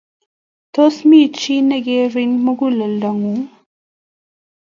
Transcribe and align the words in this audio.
Tos, 0.75 0.95
mi 1.09 1.19
chi 1.37 1.55
negiiri 1.67 2.23
muguleldongung? 2.43 3.43